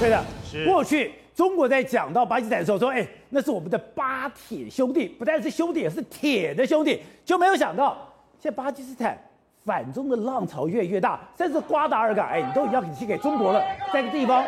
[0.00, 8.10] 对的，是过去中国在讲到巴基斯坦的时候说，哎，那是我们的巴铁兄弟，不但是兄弟，也是铁的兄弟，就没有想到
[8.40, 9.22] 现在巴基斯坦。
[9.64, 14.42] 反中的浪潮越越大，甚至瓜达尔港，哎，你都已经要寄给中国了，在这个地方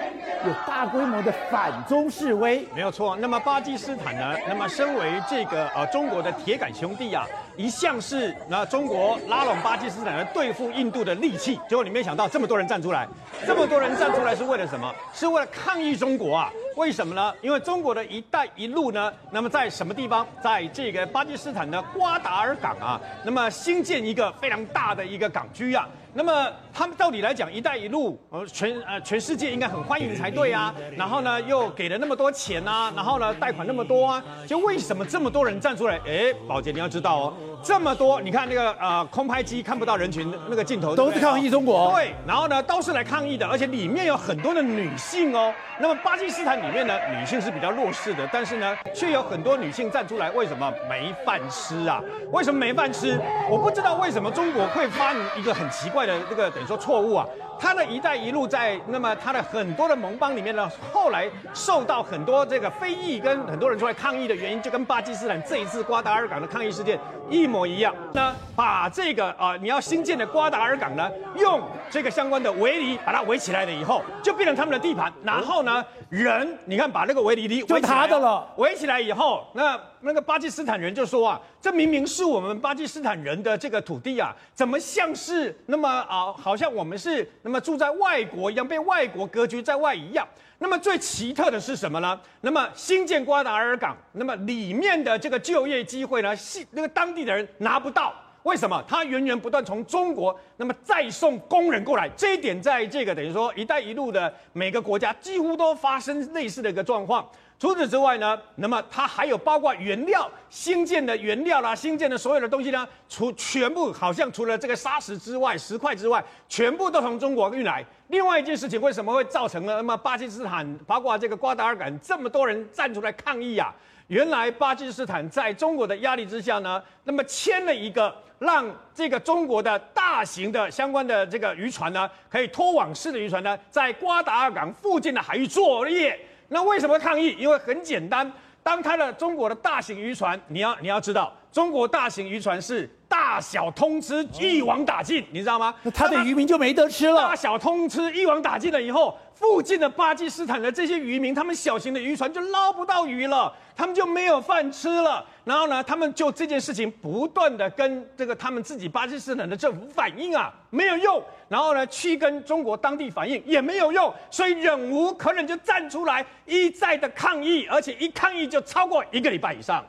[0.46, 3.16] 有大规模的反中示威，没有错。
[3.16, 4.34] 那么巴基斯坦呢？
[4.48, 11.60] 那么身为这个呃中国的铁杆兄弟啊，一向是那中国拉拢巴基斯坦来对付印度的利器。
[11.68, 13.06] 结果你没想到这么多人站出来，
[13.46, 14.92] 这么多人站出来是为了什么？
[15.12, 16.50] 是为了抗议中国啊？
[16.76, 17.34] 为什么呢？
[17.42, 20.26] 因为中国的一带一路呢，那么在什么地方？
[20.42, 25.02] 在这个巴基斯坦的瓜达尔港啊，那么新建一个非常大的。
[25.12, 30.74] 一个港区啊，那么他们到底来讲“一带一路”，呃，全呃全世界应该很欢迎才对啊。
[30.96, 35.98] 然后呢，又给了那么多钱啊，然后呢，贷款那么多啊，就为什么这么多人站出来？
[36.06, 41.92] 哎，宝杰你要知道哦，这么多，你看那个呃空拍机看不到人群那个镜头，都是抗议中国。
[41.94, 45.52] 对，然后呢，都是来抗议的，而且里面有很多的女性哦。
[45.80, 52.02] 那么巴基斯坦里面呢，女性是比较弱势的，但是呢，却有很多女性站出来，为什么没饭吃啊？
[52.30, 53.18] 为什么没饭吃？
[53.48, 57.26] 我不知道为什么中国会发明一个很奇怪的这个等于说错误啊。
[57.60, 66.98] 他的一带一路在那么他的很多的盟邦里面呢，后来受到很多这个非议跟很多人出来抗议的原因，就跟巴基斯坦这一次瓜达尔港的抗议事件
[67.30, 67.94] 一模一样。
[68.12, 75.12] 那把这个啊、呃，你要新建的瓜达尔港呢，用这个相关的围篱把它围起来了以后，就变成他们的地盘。
[75.22, 87.28] 然后呢，人你看把那个围篱围就他的了，围起来以后，那那个巴基斯坦人就说啊，这明明是我们巴基斯坦人的这个土地啊，怎么像是那么啊、好像我们是。
[87.42, 90.26] 那么住在外国一样，被外国隔绝在外一样。
[90.58, 92.20] 那么最奇特的是什么呢？
[92.40, 98.14] 那么新建瓜达尔港，那么里面的这个就业机会呢，是那个当地的人拿不到。
[98.44, 98.82] 为什么？
[98.88, 102.08] 他源源不断从中国，那么再送工人过来。
[102.16, 107.28] 这一点在这个等于说“一带一路”的每个国家几乎都发生类似的一个状况。
[107.62, 117.84] 除此之外呢，那么它还有包括原料新建的原料啦，新建的所有的东西呢，除全部好像除了这个砂石之外，石块之外，全部都从中国运来。
[118.08, 123.72] 另外一件事情，为什么会造成了那么巴基斯坦，包括这个瓜达尔港这么多人站出来抗议啊？
[124.08, 136.18] 原来巴基斯坦在中国的压力之下呢，那么签了一个让这个中国的大型的相关的这个渔船呢，可以拖网式的渔船呢，在瓜达尔港附近的海域作业。
[136.52, 137.34] 那为什么抗议？
[137.38, 138.30] 因为很简单，
[138.62, 142.88] 当他的中国的大型渔船，你要你要知道，中国大型渔船是
[143.22, 145.72] 大小通吃，一网打尽，你知道吗？
[145.84, 147.22] 那他的渔民就没得吃了。
[147.22, 149.16] 大小通吃，一网打尽了以后。
[149.32, 155.24] 附近的巴基斯坦的这些渔民，他们小型的渔船就捞不到鱼了，他们就没有饭吃了。
[155.44, 161.22] 然后呢，他们就这件事情不断的跟这个他们自己巴基斯坦的政府反映啊，没有用。
[161.48, 169.84] 然后呢，去跟中国当地反映也没有用，所以忍无可忍就站出来一再的抗议，而且一抗议就超过一个礼拜以上。